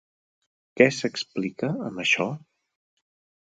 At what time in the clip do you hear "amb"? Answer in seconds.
1.91-2.03